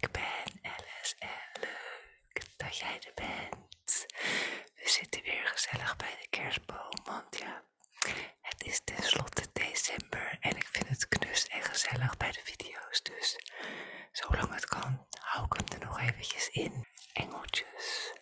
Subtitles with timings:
[0.00, 4.06] Ik ben Alice en leuk dat jij er bent.
[4.74, 7.62] We zitten weer gezellig bij de kerstboom, want ja,
[8.40, 13.02] het is tenslotte december en ik vind het knus en gezellig bij de video's.
[13.02, 13.38] Dus
[14.12, 16.86] zolang het kan, hou ik hem er nog eventjes in.
[17.12, 18.12] Engeltjes.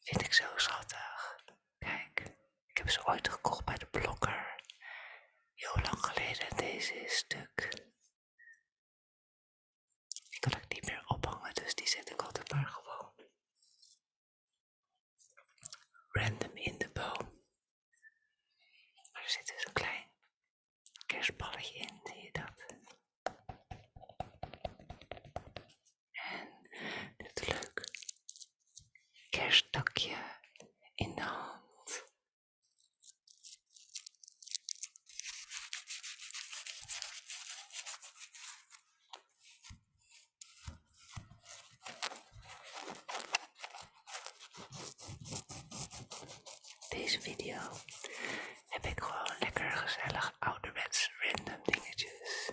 [0.00, 1.36] Vind ik zo schattig.
[1.78, 2.20] Kijk,
[2.66, 4.60] ik heb ze ooit gekocht bij de blokker.
[5.54, 7.70] Heel lang geleden deze is stuk.
[10.30, 13.12] Die kan ik niet meer ophangen, dus die zet ik altijd maar gewoon
[16.12, 17.40] random in de boom.
[19.12, 20.10] Maar er zit dus een klein
[21.06, 22.50] kerstballetje in, zie je dat?
[26.12, 26.68] En
[27.16, 27.90] dit leuk
[29.30, 30.16] kersttakje
[30.94, 32.04] in de hand.
[46.88, 47.58] Deze video
[48.68, 52.50] heb ik gewoon lekker gezellig ouderwets random dingetjes.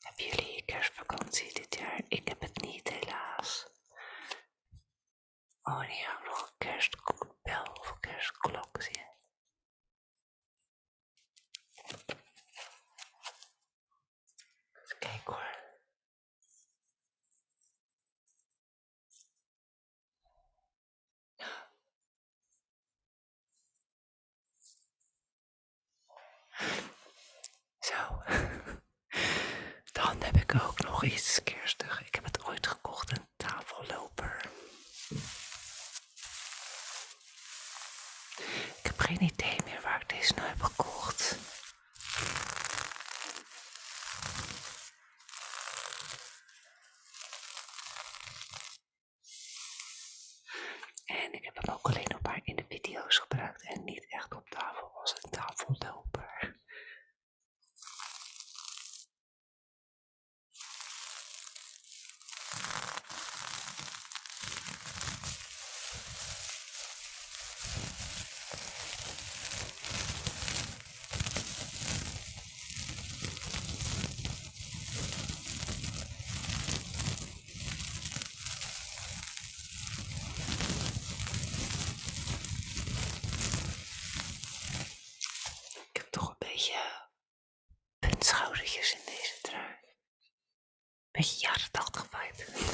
[0.00, 2.00] Hebben jullie kerstvakantie dit jaar?
[2.08, 3.66] Ik heb het niet helaas.
[5.62, 9.08] Oh, en hier hangt nog een kerstbel of een kerstklok, zie je?
[14.82, 15.58] Even kijken hoor.
[27.80, 28.22] Zo.
[29.92, 30.36] Dan heb
[31.00, 32.00] ik ook nog iets kerstigs.
[32.00, 34.40] Ik heb het ooit gekocht, een tafelloper.
[38.78, 41.38] Ik heb geen idee meer waar ik deze nou heb gekocht.
[51.04, 54.34] En ik heb hem ook alleen nog maar in de video's gebruikt en niet echt
[54.34, 56.58] op tafel als een tafelloper.
[85.92, 87.08] Ik heb toch een beetje
[87.98, 89.76] puntschoudertjes in deze trui.
[91.10, 92.68] Beetje jaren 80 vibe.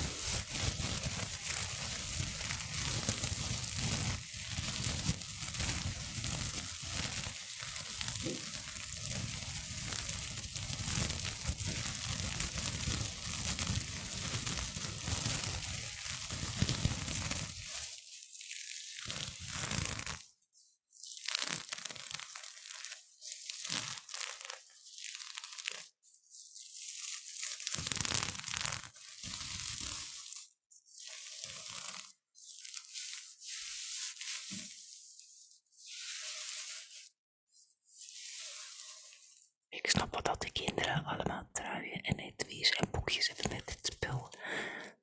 [40.07, 43.87] Ik snap wel dat de kinderen allemaal truien en etuies en boekjes hebben met dit
[43.93, 44.31] spul.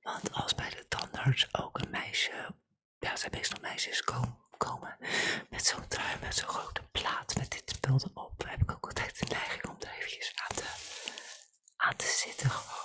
[0.01, 2.55] Want als bij de tandarts ook een meisje,
[2.99, 4.97] ja, zijn meestal meisjes komen, komen
[5.49, 9.19] met zo'n trui met zo'n grote plaat met dit spul erop, heb ik ook altijd
[9.19, 10.65] de neiging om er eventjes aan te,
[11.77, 12.83] aan te zitten gewoon.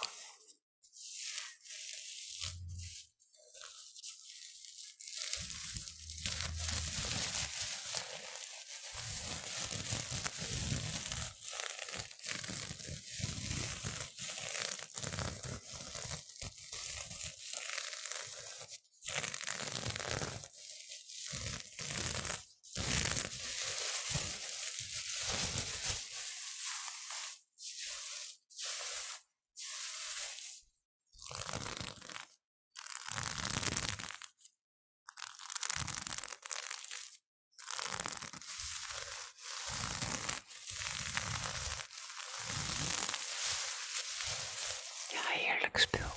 [45.72, 46.07] Heerlijk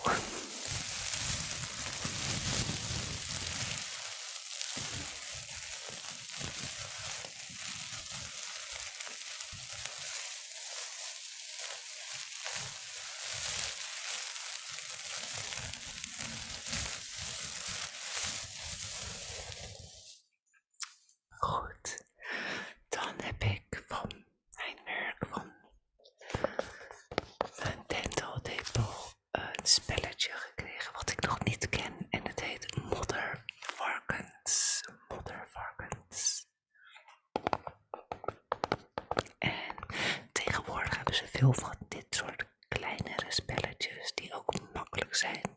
[41.42, 45.51] veel van dit soort kleinere spelletjes die ook makkelijk zijn.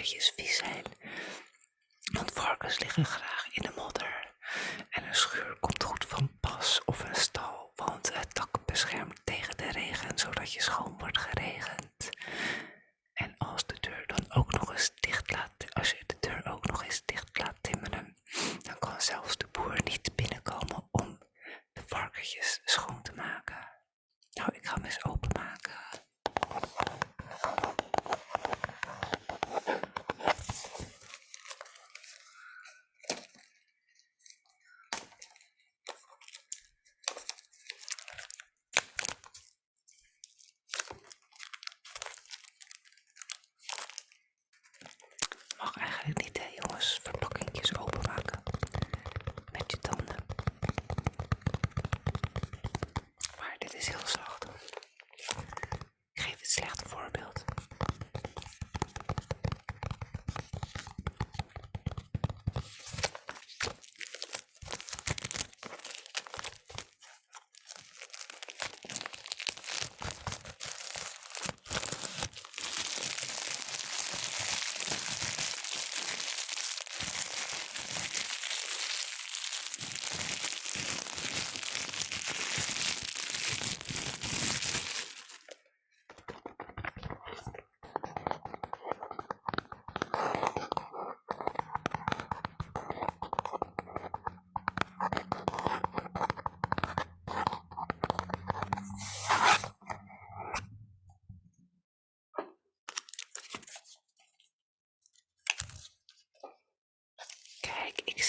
[0.00, 0.84] varkentjes vies zijn.
[2.12, 3.29] Want varkens liggen graag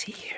[0.01, 0.30] see you.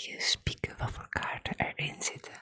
[0.00, 2.32] beetje spieken wat voor kaarten erin zitten.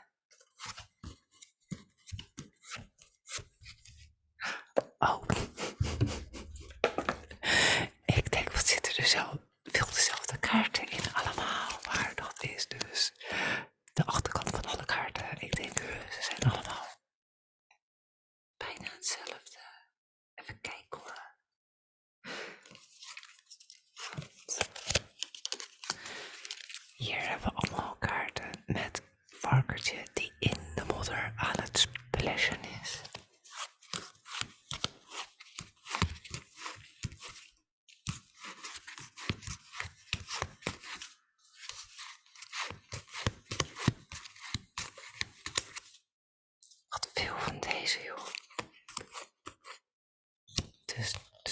[4.99, 5.23] Oh.
[8.19, 9.48] Ik denk, wat zit er zo.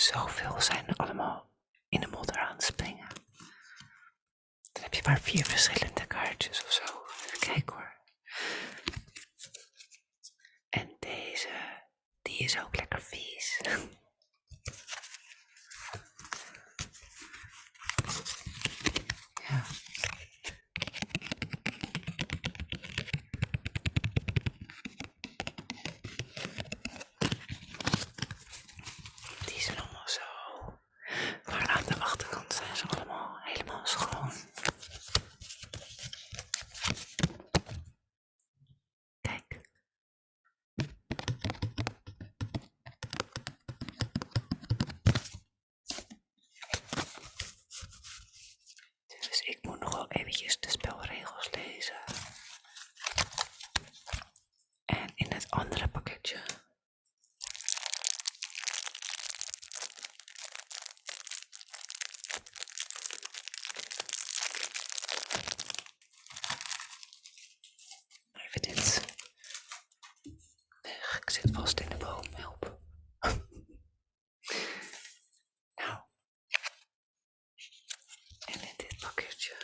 [0.07, 1.51] Zoveel zijn allemaal
[1.89, 3.09] in de modder aan het springen.
[4.73, 6.83] Dan heb je maar vier verschillende kaartjes of zo.
[7.25, 7.95] Even kijken hoor.
[10.69, 11.49] En deze,
[12.23, 13.61] die is ook lekker vies.
[19.49, 19.65] Ja.
[29.47, 30.21] Die zijn allemaal zo.
[31.45, 34.33] Maar aan de achterkant zijn ze allemaal helemaal schoon.
[39.21, 39.61] Kijk.
[49.07, 51.97] Dus ik moet nog wel eventjes de spelregels lezen.
[54.85, 56.43] En in het andere pakketje
[68.33, 69.03] Even dit
[70.83, 71.17] weg.
[71.21, 72.23] Ik vast in de boom.
[72.35, 72.79] Help.
[75.81, 75.99] nou.
[78.47, 79.55] En in dit pakketje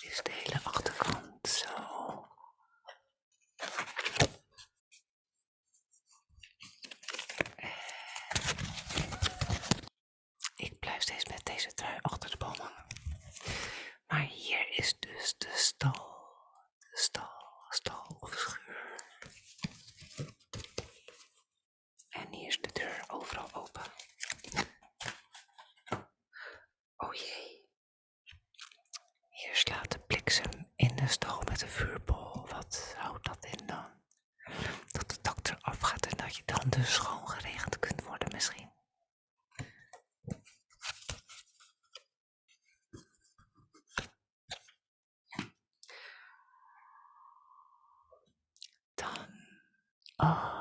[0.00, 1.68] is de hele achterkant zo.
[10.56, 12.86] Ik blijf steeds met deze trui achter de boom hangen.
[14.06, 16.05] Maar hier is dus de stal.
[50.22, 50.52] oh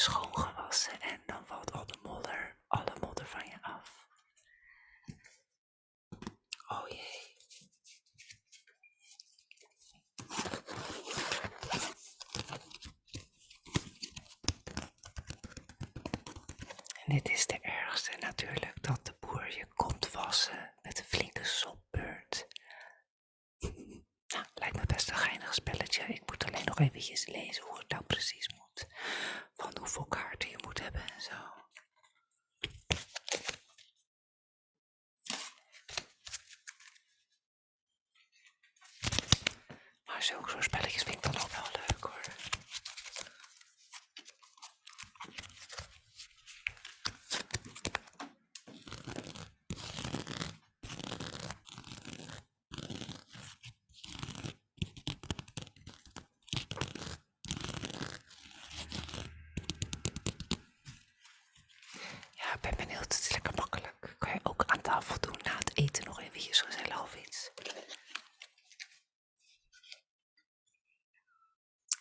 [0.00, 4.06] schoongewassen en dan valt al de modder, alle modder van je af.
[6.68, 7.38] Oh jee.
[17.04, 21.44] En dit is de ergste natuurlijk, dat de boer je komt wassen met een flinke
[21.44, 22.46] sopbeurt.
[24.26, 26.02] Nou, lijkt me best een geinig spelletje.
[26.04, 28.49] Ik moet alleen nog eventjes lezen hoe het nou precies
[29.94, 31.34] hoeveel kaarten je moet hebben en zo.
[40.04, 42.20] Maar zulke soort spelletjes vind ik dan ook wel leuk hoor.
[62.34, 63.02] Ja, ik ben benieuwd.
[63.02, 64.14] Het is lekker makkelijk.
[64.18, 67.50] Kan je ook aan tafel doen na het eten nog eventjes gezellig of iets.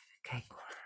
[0.07, 0.77] Even kijken hoor.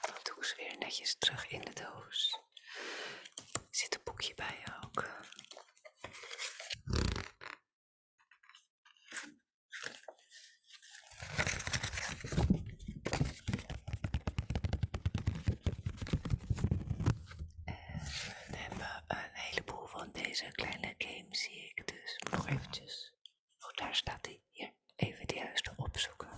[0.00, 2.40] Dan doe ik ze weer netjes terug in de doos.
[3.52, 5.04] Er zit een boekje bij ook.
[18.50, 18.75] We hebben
[19.06, 22.20] een heleboel van deze kleine games, zie ik dus.
[22.30, 23.12] Nog eventjes.
[23.60, 24.40] Oh, daar staat hij.
[24.50, 26.35] Hier, even de juiste opzoeken.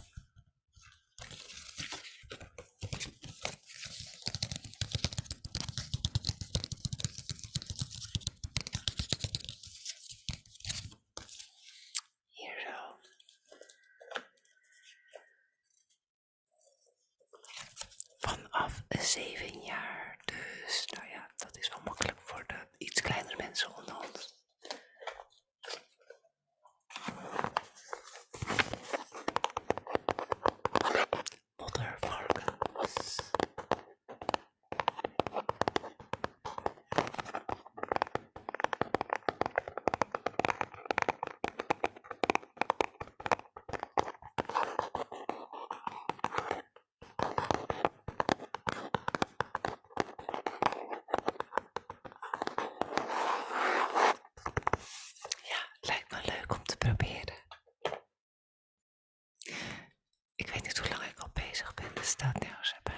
[62.08, 62.76] stat, že?
[62.82, 62.96] Pre...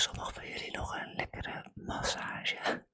[0.00, 2.88] sommigen van jullie nog een lekkere massage.